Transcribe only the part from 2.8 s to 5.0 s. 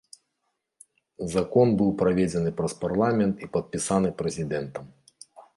парламент і падпісаны прэзідэнтам.